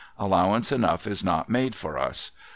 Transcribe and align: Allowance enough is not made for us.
Allowance 0.17 0.71
enough 0.71 1.05
is 1.05 1.23
not 1.23 1.47
made 1.47 1.75
for 1.75 1.95
us. 1.99 2.31